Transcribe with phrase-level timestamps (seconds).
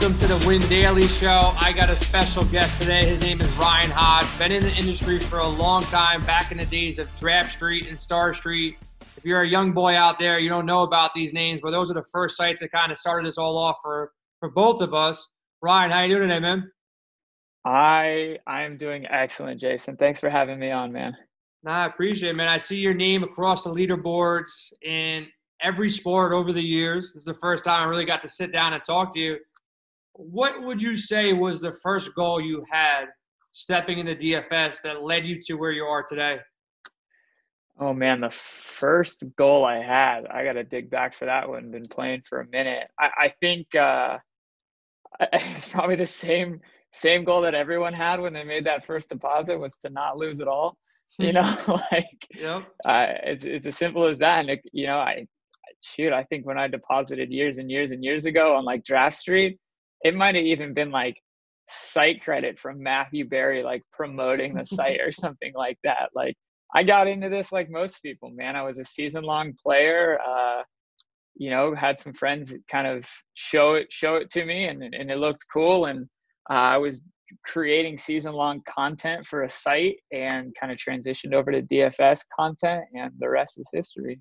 [0.00, 1.50] welcome to the Win Daily Show.
[1.56, 3.04] I got a special guest today.
[3.04, 4.28] His name is Ryan Hodge.
[4.38, 7.88] Been in the industry for a long time, back in the days of Draft Street
[7.88, 8.76] and Star Street.
[9.16, 11.90] If you're a young boy out there, you don't know about these names, but those
[11.90, 14.94] are the first sites that kind of started this all off for for both of
[14.94, 15.26] us.
[15.62, 16.70] Ryan, how you doing today, man?
[17.64, 19.96] I I am doing excellent, Jason.
[19.96, 21.16] Thanks for having me on, man.
[21.64, 22.46] Nah, I appreciate it, man.
[22.46, 25.26] I see your name across the leaderboards in
[25.60, 27.14] every sport over the years.
[27.14, 29.38] This is the first time I really got to sit down and talk to you.
[30.20, 33.04] What would you say was the first goal you had
[33.52, 36.38] stepping into DFS that led you to where you are today?
[37.78, 41.70] Oh man, the first goal I had, I got to dig back for that one.
[41.70, 42.88] Been playing for a minute.
[42.98, 44.18] I, I think uh,
[45.32, 46.60] it's probably the same
[46.92, 50.40] same goal that everyone had when they made that first deposit was to not lose
[50.40, 50.76] at all.
[51.20, 51.56] You know,
[51.90, 52.62] like yep.
[52.86, 54.38] uh, it's it's as simple as that.
[54.38, 55.26] And it, you know, I
[55.84, 59.16] shoot, I think when I deposited years and years and years ago on like Draft
[59.16, 59.58] Street,
[60.02, 61.20] it might have even been like
[61.68, 66.10] site credit from Matthew Berry, like promoting the site or something like that.
[66.14, 66.36] Like
[66.74, 68.56] I got into this like most people, man.
[68.56, 70.18] I was a season long player.
[70.20, 70.62] Uh,
[71.34, 75.10] you know, had some friends kind of show it show it to me, and and
[75.10, 75.86] it looked cool.
[75.86, 76.06] And
[76.50, 77.02] uh, I was
[77.44, 82.84] creating season long content for a site, and kind of transitioned over to DFS content,
[82.94, 84.20] and the rest is history.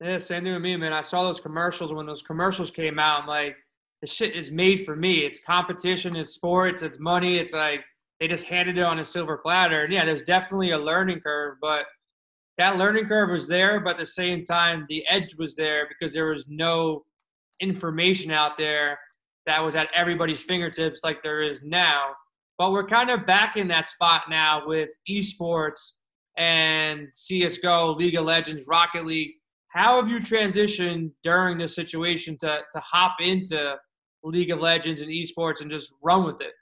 [0.00, 0.94] Yeah, same thing with me, man.
[0.94, 3.20] I saw those commercials when those commercials came out.
[3.20, 3.56] I'm like,
[4.00, 5.18] the shit is made for me.
[5.18, 7.36] It's competition, it's sports, it's money.
[7.36, 7.84] It's like
[8.18, 9.84] they just handed it on a silver platter.
[9.84, 11.86] And yeah, there's definitely a learning curve, but
[12.58, 16.12] that learning curve was there, but at the same time, the edge was there because
[16.12, 17.04] there was no
[17.60, 18.98] information out there
[19.46, 22.10] that was at everybody's fingertips like there is now.
[22.58, 25.92] But we're kind of back in that spot now with esports
[26.36, 29.32] and CSGO, League of Legends, Rocket League.
[29.68, 33.76] How have you transitioned during this situation to, to hop into
[34.22, 36.52] League of Legends and esports and just run with it?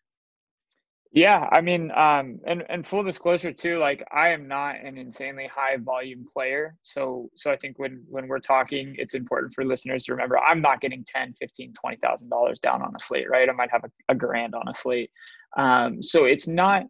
[1.11, 5.47] Yeah, I mean, um, and and full disclosure too, like I am not an insanely
[5.47, 6.77] high volume player.
[6.83, 10.61] So so I think when when we're talking, it's important for listeners to remember I'm
[10.61, 13.49] not getting 10, 15, 20,000 dollars down on a slate, right?
[13.49, 15.11] I might have a, a grand on a slate.
[15.57, 16.85] Um, so it's not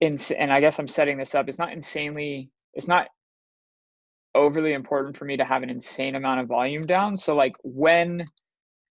[0.00, 1.48] in and I guess I'm setting this up.
[1.48, 3.06] It's not insanely it's not
[4.34, 7.16] overly important for me to have an insane amount of volume down.
[7.16, 8.24] So like when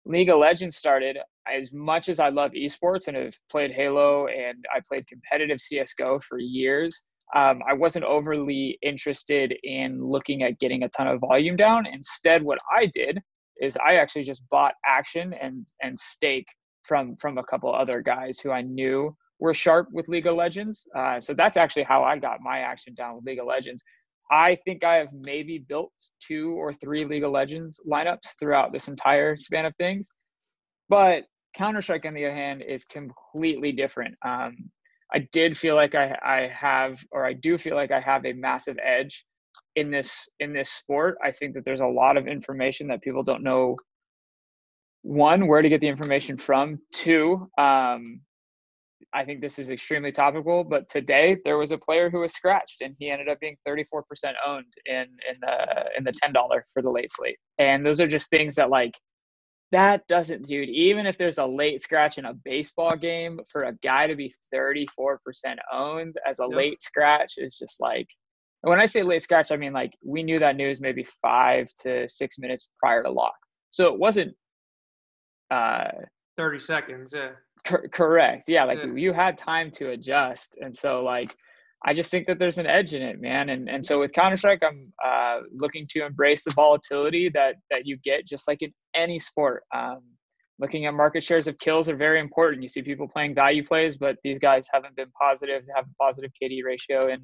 [0.05, 1.17] League of Legends started,
[1.51, 6.21] as much as I love esports and have played Halo and I played competitive CSGO
[6.23, 7.03] for years,
[7.35, 11.85] um, I wasn't overly interested in looking at getting a ton of volume down.
[11.87, 13.19] Instead, what I did
[13.61, 16.47] is I actually just bought action and and stake
[16.83, 20.85] from from a couple other guys who I knew were sharp with League of Legends.
[20.95, 23.81] Uh, so that's actually how I got my action down with League of Legends.
[24.33, 28.87] I think I have maybe built two or three League of Legends lineups throughout this
[28.87, 30.09] entire span of things.
[30.89, 34.15] But Counter Strike, on the other hand, is completely different.
[34.25, 34.71] Um,
[35.13, 38.33] I did feel like I, I have, or I do feel like I have a
[38.33, 39.23] massive edge
[39.75, 41.19] in this in this sport.
[41.23, 43.77] I think that there's a lot of information that people don't know.
[45.03, 46.79] One, where to get the information from.
[46.91, 48.03] Two, um,
[49.13, 52.81] I think this is extremely topical, but today there was a player who was scratched
[52.81, 53.83] and he ended up being 34%
[54.45, 56.33] owned in in the in the $10
[56.73, 57.37] for the late slate.
[57.59, 58.93] And those are just things that like
[59.71, 63.73] that doesn't dude, even if there's a late scratch in a baseball game for a
[63.83, 65.17] guy to be 34%
[65.71, 66.57] owned as a yep.
[66.57, 68.07] late scratch is just like
[68.61, 72.07] when I say late scratch, I mean like we knew that news maybe 5 to
[72.07, 73.35] 6 minutes prior to lock.
[73.71, 74.33] So it wasn't
[75.51, 75.89] uh
[76.35, 77.31] 30 seconds, yeah
[77.65, 78.45] Cor- correct.
[78.47, 78.93] Yeah, like yeah.
[78.93, 81.33] you had time to adjust, and so like
[81.85, 83.49] I just think that there's an edge in it, man.
[83.49, 87.85] And and so with Counter Strike, I'm uh, looking to embrace the volatility that that
[87.85, 89.63] you get, just like in any sport.
[89.75, 90.01] Um,
[90.59, 92.63] looking at market shares of kills are very important.
[92.63, 96.31] You see people playing value plays, but these guys haven't been positive, have a positive
[96.41, 97.23] KD ratio in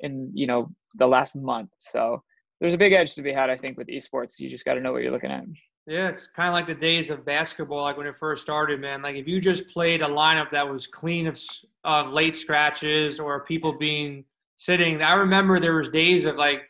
[0.00, 1.70] in you know the last month.
[1.78, 2.22] So
[2.60, 4.38] there's a big edge to be had, I think, with esports.
[4.38, 5.44] You just got to know what you're looking at.
[5.86, 9.02] Yeah, it's kind of like the days of basketball, like when it first started, man.
[9.02, 11.40] Like if you just played a lineup that was clean of
[11.84, 14.24] uh, late scratches or people being
[14.56, 15.02] sitting.
[15.02, 16.62] I remember there was days of like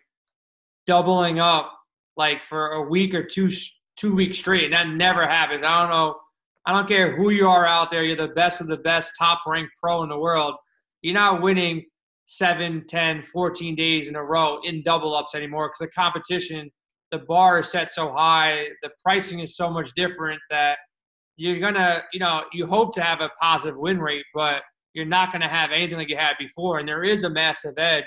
[0.87, 1.79] doubling up,
[2.17, 3.51] like for a week or two
[3.97, 5.63] two weeks straight, and that never happens.
[5.63, 6.17] I don't know.
[6.65, 8.05] I don't care who you are out there.
[8.05, 10.55] You're the best of the best, top ranked pro in the world.
[11.03, 11.85] You're not winning
[12.27, 16.71] 7, 10, 14 days in a row in double ups anymore because the competition–
[17.13, 20.79] the bar is set so high, the pricing is so much different that
[21.37, 24.63] you're gonna, you know, you hope to have a positive win rate, but
[24.95, 26.79] you're not gonna have anything like you had before.
[26.79, 28.05] And there is a massive edge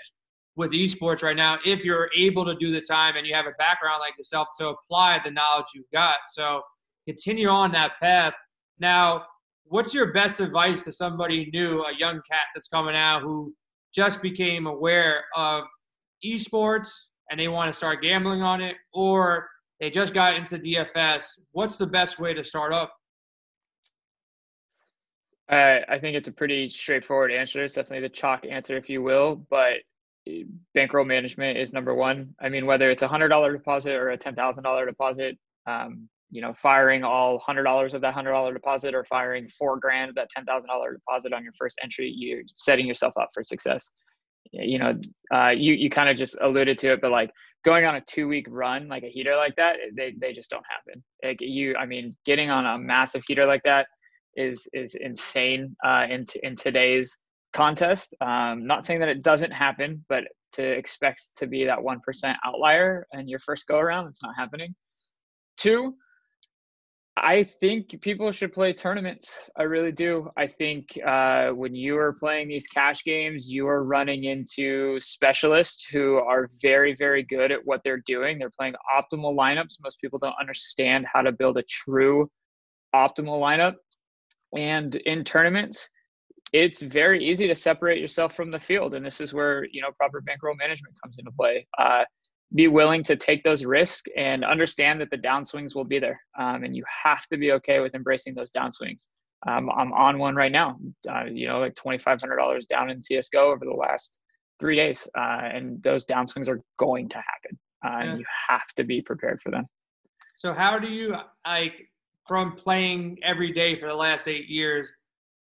[0.55, 3.53] with esports right now if you're able to do the time and you have a
[3.59, 6.17] background like yourself to apply the knowledge you've got.
[6.29, 6.61] So
[7.07, 8.33] continue on that path.
[8.79, 9.25] Now,
[9.65, 13.53] what's your best advice to somebody new, a young cat that's coming out who
[13.93, 15.63] just became aware of
[16.25, 16.89] esports
[17.29, 19.49] and they want to start gambling on it, or
[19.79, 21.25] they just got into DFS?
[21.51, 22.93] What's the best way to start up?
[25.49, 27.63] Uh, I think it's a pretty straightforward answer.
[27.63, 29.45] It's definitely the chalk answer, if you will.
[29.49, 29.75] But
[30.27, 30.43] eh,
[30.73, 32.33] bankroll management is number one.
[32.41, 35.37] I mean, whether it's a hundred dollar deposit or a ten thousand dollar deposit,
[35.67, 39.77] um, you know, firing all hundred dollars of that hundred dollar deposit or firing four
[39.79, 43.29] grand of that ten thousand dollar deposit on your first entry, you're setting yourself up
[43.31, 43.91] for success.
[44.51, 44.99] You know,
[45.33, 47.31] uh, you you kind of just alluded to it, but like
[47.63, 50.65] going on a two week run, like a heater like that, they they just don't
[50.69, 51.03] happen.
[51.23, 53.87] Like you, I mean, getting on a massive heater like that
[54.35, 57.17] is is insane uh, in t- in today's
[57.53, 58.13] contest.
[58.21, 62.37] Um, not saying that it doesn't happen, but to expect to be that one percent
[62.45, 64.75] outlier in your first go around, it's not happening.
[65.57, 65.95] Two,
[67.17, 69.49] I think people should play tournaments.
[69.57, 70.29] I really do.
[70.35, 75.85] I think uh, when you are playing these cash games, you are running into specialists
[75.85, 78.37] who are very, very good at what they're doing.
[78.37, 79.77] They're playing optimal lineups.
[79.81, 82.29] Most people don't understand how to build a true
[82.93, 83.75] optimal lineup.
[84.53, 85.89] And in tournaments,
[86.51, 88.93] it's very easy to separate yourself from the field.
[88.93, 91.65] And this is where, you know, proper bankroll management comes into play.
[91.77, 92.03] Uh,
[92.53, 96.19] be willing to take those risks and understand that the downswings will be there.
[96.39, 99.07] Um, and you have to be okay with embracing those downswings.
[99.47, 100.77] Um, I'm on one right now,
[101.09, 104.19] uh, you know, like $2,500 down in CSGO over the last
[104.59, 105.07] three days.
[105.17, 107.59] Uh, and those downswings are going to happen.
[107.85, 108.09] Uh, yeah.
[108.11, 109.65] And you have to be prepared for them.
[110.37, 111.15] So, how do you,
[111.45, 111.89] like,
[112.27, 114.91] from playing every day for the last eight years,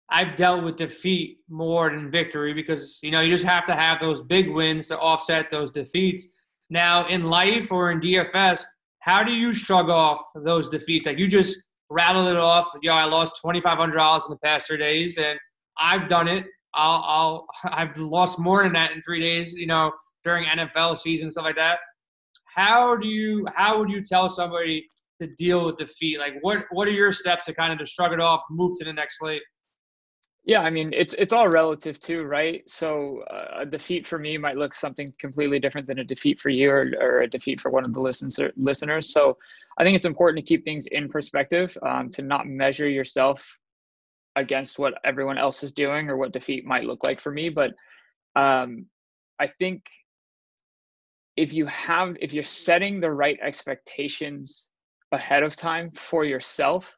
[0.09, 3.99] I've dealt with defeat more than victory because you know you just have to have
[3.99, 6.27] those big wins to offset those defeats.
[6.69, 8.63] Now in life or in DFS,
[8.99, 11.05] how do you shrug off those defeats?
[11.05, 11.57] Like you just
[11.89, 12.67] rattle it off.
[12.81, 15.37] Yo, I lost twenty five hundred dollars in the past three days, and
[15.79, 16.45] I've done it.
[16.73, 19.53] I'll, I'll I've lost more than that in three days.
[19.53, 19.91] You know,
[20.23, 21.79] during NFL season stuff like that.
[22.55, 23.47] How do you?
[23.55, 24.87] How would you tell somebody
[25.21, 26.19] to deal with defeat?
[26.19, 28.85] Like, what what are your steps to kind of just shrug it off, move to
[28.85, 29.43] the next slate?
[30.47, 32.61] Yeah, I mean it's it's all relative too, right?
[32.69, 36.49] So uh, a defeat for me might look something completely different than a defeat for
[36.49, 39.11] you or, or a defeat for one of the listens, listeners.
[39.11, 39.37] So
[39.79, 43.57] I think it's important to keep things in perspective, um, to not measure yourself
[44.35, 47.49] against what everyone else is doing or what defeat might look like for me.
[47.49, 47.71] But
[48.35, 48.85] um,
[49.39, 49.87] I think
[51.37, 54.67] if you have if you're setting the right expectations
[55.11, 56.95] ahead of time for yourself,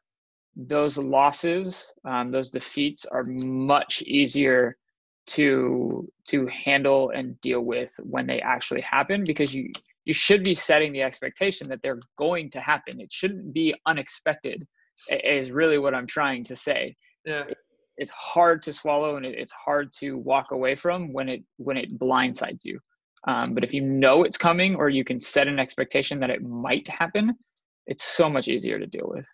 [0.58, 4.76] those losses, um, those defeats are much easier
[5.28, 9.70] to to handle and deal with when they actually happen because you
[10.04, 13.00] you should be setting the expectation that they're going to happen.
[13.00, 14.66] It shouldn't be unexpected.
[15.08, 16.96] Is really what I'm trying to say.
[17.24, 17.44] Yeah.
[17.98, 21.98] It's hard to swallow and it's hard to walk away from when it when it
[21.98, 22.80] blindsides you.
[23.26, 26.42] Um, but if you know it's coming or you can set an expectation that it
[26.42, 27.36] might happen,
[27.86, 29.24] it's so much easier to deal with.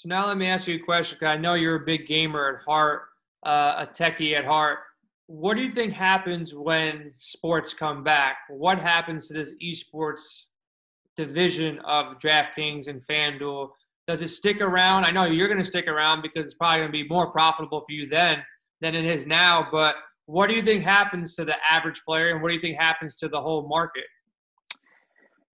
[0.00, 1.18] So now let me ask you a question.
[1.26, 3.02] I know you're a big gamer at heart,
[3.44, 4.78] uh, a techie at heart.
[5.26, 8.38] What do you think happens when sports come back?
[8.48, 10.44] What happens to this esports
[11.18, 13.68] division of DraftKings and FanDuel?
[14.08, 15.04] Does it stick around?
[15.04, 17.82] I know you're going to stick around because it's probably going to be more profitable
[17.82, 18.42] for you then
[18.80, 19.68] than it is now.
[19.70, 22.80] But what do you think happens to the average player, and what do you think
[22.80, 24.06] happens to the whole market?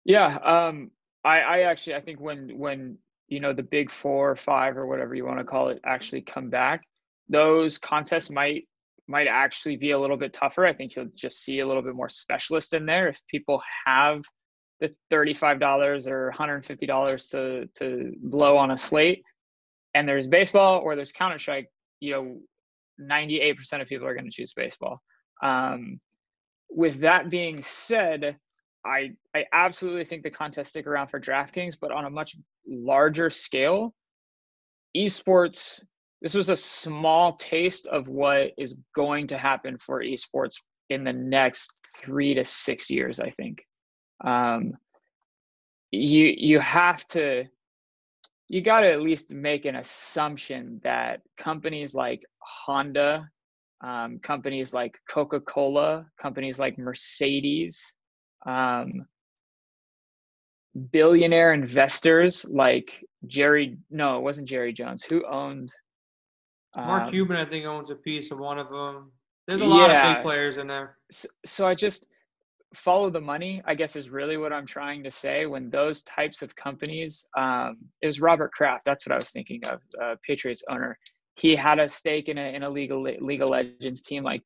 [0.04, 0.92] Yeah, um,
[1.24, 4.86] I, I actually I think when when you know the big four or five or
[4.86, 6.84] whatever you want to call it actually come back,
[7.30, 8.68] those contests might
[9.08, 10.66] might actually be a little bit tougher.
[10.66, 14.24] I think you'll just see a little bit more specialist in there if people have
[14.80, 19.24] the $35 or $150 to to blow on a slate
[19.94, 21.70] and there's baseball or there's counter strike
[22.02, 22.40] you know
[23.00, 25.02] 98% of people are going to choose baseball
[25.42, 26.00] um,
[26.70, 28.38] with that being said
[28.86, 32.36] I I absolutely think the contests stick around for DraftKings, but on a much
[32.68, 33.94] larger scale,
[34.96, 35.82] esports.
[36.22, 40.56] This was a small taste of what is going to happen for esports
[40.90, 43.20] in the next three to six years.
[43.20, 43.64] I think.
[44.24, 44.74] Um,
[45.92, 47.46] you you have to
[48.48, 53.28] you got to at least make an assumption that companies like Honda,
[53.82, 57.96] um, companies like Coca Cola, companies like Mercedes,
[58.46, 59.08] um,
[60.92, 63.78] billionaire investors like Jerry.
[63.90, 65.04] No, it wasn't Jerry Jones.
[65.04, 65.74] Who owned?
[66.76, 69.12] Mark um, Cuban, I think, owns a piece of one of them.
[69.48, 70.10] There's a lot yeah.
[70.10, 70.98] of big players in there.
[71.12, 72.06] So, so I just,
[72.76, 76.42] follow the money i guess is really what i'm trying to say when those types
[76.42, 80.64] of companies um, it was robert kraft that's what i was thinking of uh, patriots
[80.70, 80.98] owner
[81.36, 84.42] he had a stake in a, in a legal legal legends team like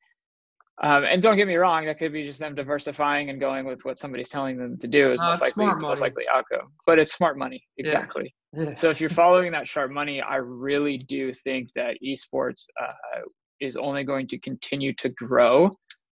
[0.82, 3.84] um, and don't get me wrong that could be just them diversifying and going with
[3.84, 7.12] what somebody's telling them to do is uh, most likely most likely outcome but it's
[7.12, 8.72] smart money exactly yeah.
[8.74, 13.20] so if you're following that sharp money i really do think that esports uh,
[13.60, 15.70] is only going to continue to grow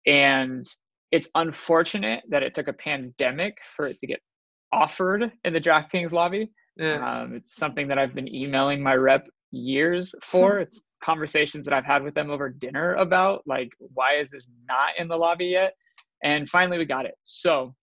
[0.06, 0.66] and
[1.12, 4.20] it's unfortunate that it took a pandemic for it to get
[4.72, 6.50] offered in the DraftKings lobby.
[6.76, 7.12] Yeah.
[7.12, 10.58] Um, it's something that I've been emailing my rep years for.
[10.60, 14.90] it's conversations that I've had with them over dinner about, like, why is this not
[14.98, 15.74] in the lobby yet?
[16.22, 17.14] And finally, we got it.
[17.24, 17.74] So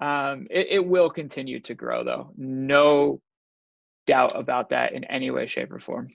[0.00, 2.32] um, it, it will continue to grow, though.
[2.36, 3.20] No
[4.06, 6.08] doubt about that in any way, shape, or form.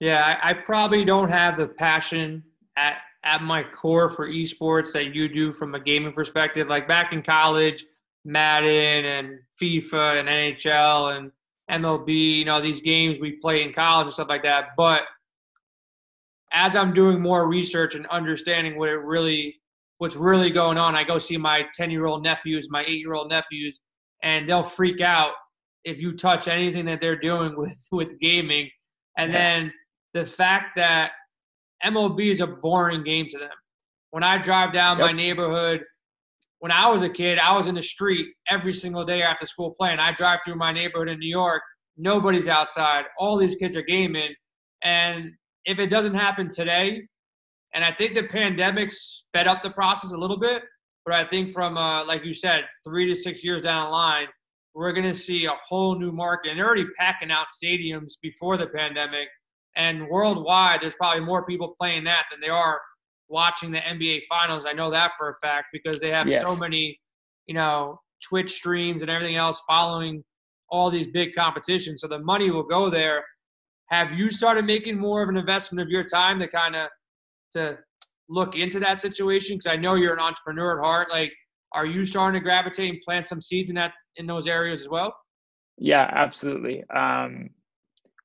[0.00, 2.42] Yeah, I, I probably don't have the passion
[2.76, 6.68] at at my core for esports that you do from a gaming perspective.
[6.68, 7.84] Like back in college,
[8.24, 11.32] Madden and FIFA and NHL and
[11.70, 14.68] MLB, you know, these games we play in college and stuff like that.
[14.76, 15.02] But
[16.52, 19.56] as I'm doing more research and understanding what it really
[19.98, 23.14] what's really going on, I go see my 10 year old nephews, my eight year
[23.14, 23.80] old nephews,
[24.22, 25.32] and they'll freak out
[25.84, 28.68] if you touch anything that they're doing with with gaming.
[29.16, 29.72] And then
[30.14, 31.10] the fact that
[31.84, 33.50] MLB is a boring game to them.
[34.10, 35.06] When I drive down yep.
[35.06, 35.82] my neighborhood,
[36.60, 39.74] when I was a kid, I was in the street every single day after school
[39.78, 39.98] playing.
[39.98, 41.62] I drive through my neighborhood in New York.
[41.96, 43.04] Nobody's outside.
[43.18, 44.34] All these kids are gaming.
[44.82, 45.32] And
[45.64, 47.06] if it doesn't happen today,
[47.74, 50.62] and I think the pandemic sped up the process a little bit,
[51.04, 54.26] but I think from, uh, like you said, three to six years down the line,
[54.74, 56.50] we're going to see a whole new market.
[56.50, 59.28] And they're already packing out stadiums before the pandemic
[59.78, 62.80] and worldwide, there's probably more people playing that than there are
[63.28, 64.64] watching the NBA finals.
[64.66, 66.44] I know that for a fact because they have yes.
[66.44, 66.98] so many,
[67.46, 70.24] you know, Twitch streams and everything else following
[70.68, 72.00] all these big competitions.
[72.00, 73.24] So the money will go there.
[73.90, 76.88] Have you started making more of an investment of your time to kind of
[77.52, 77.78] to
[78.28, 79.56] look into that situation?
[79.56, 81.10] Because I know you're an entrepreneur at heart.
[81.10, 81.32] Like,
[81.72, 84.88] are you starting to gravitate and plant some seeds in that in those areas as
[84.88, 85.14] well?
[85.78, 86.84] Yeah, absolutely.
[86.90, 87.50] Um,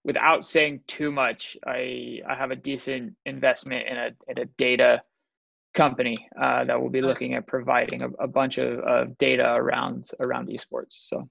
[0.03, 5.01] without saying too much, I I have a decent investment in a in a data
[5.73, 10.09] company uh, that will be looking at providing a, a bunch of, of data around
[10.19, 10.93] around esports.
[11.07, 11.27] So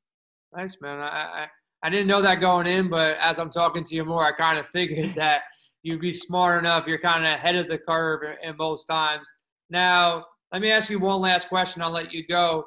[0.55, 0.99] nice, man.
[0.99, 1.47] I, I
[1.83, 4.59] I didn't know that going in, but as I'm talking to you more, I kind
[4.59, 5.43] of figured that
[5.83, 6.87] you'd be smart enough.
[6.87, 9.29] You're kind of ahead of the curve in, most times.
[9.71, 11.83] Now, let me ask you one last question.
[11.83, 12.65] I'll let you go.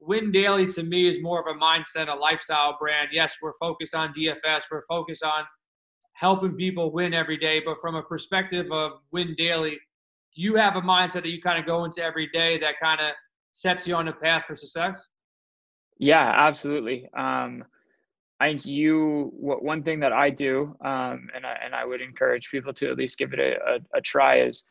[0.00, 3.08] Win Daily to me is more of a mindset, a lifestyle brand.
[3.12, 5.44] Yes, we're focused on DFS, we're focused on
[6.14, 9.78] helping people win every day, but from a perspective of Win Daily,
[10.34, 13.12] you have a mindset that you kind of go into every day that kind of
[13.52, 15.06] sets you on the path for success?
[15.98, 17.08] Yeah, absolutely.
[17.16, 17.64] Um,
[18.42, 22.50] I think you one thing that I do, um, and I and I would encourage
[22.50, 24.64] people to at least give it a, a, a try is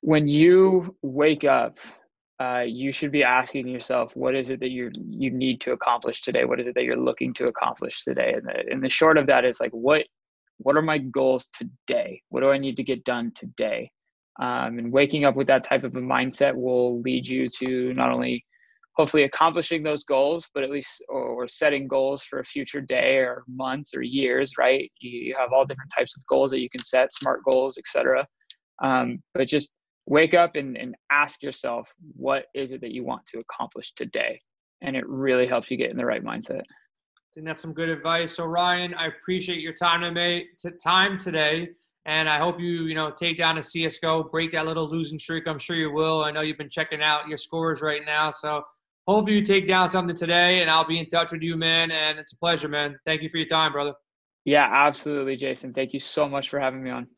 [0.00, 1.76] when you wake up
[2.40, 6.22] uh, you should be asking yourself, what is it that you you need to accomplish
[6.22, 6.46] today?
[6.46, 8.32] What is it that you're looking to accomplish today?
[8.34, 10.04] And the, and the short of that is like, what
[10.56, 12.22] what are my goals today?
[12.30, 13.90] What do I need to get done today?
[14.40, 18.10] Um, and waking up with that type of a mindset will lead you to not
[18.10, 18.46] only
[19.00, 23.44] hopefully accomplishing those goals, but at least or, setting goals for a future day or
[23.48, 24.52] months or years.
[24.58, 24.90] Right?
[25.00, 28.26] You, you have all different types of goals that you can set, smart goals, etc.
[28.82, 29.72] Um, but just
[30.06, 34.40] wake up and, and ask yourself what is it that you want to accomplish today
[34.82, 36.62] and it really helps you get in the right mindset
[37.30, 38.34] I think that's some good advice.
[38.34, 40.46] So Ryan, I appreciate your time today.
[40.82, 41.68] Time today,
[42.04, 45.46] and I hope you you know take down a CS:GO, break that little losing streak.
[45.46, 46.24] I'm sure you will.
[46.24, 48.64] I know you've been checking out your scores right now, so
[49.06, 50.62] hopefully you take down something today.
[50.62, 51.90] And I'll be in touch with you, man.
[51.90, 52.96] And it's a pleasure, man.
[53.04, 53.94] Thank you for your time, brother.
[54.44, 55.74] Yeah, absolutely, Jason.
[55.74, 57.08] Thank you so much for having me on.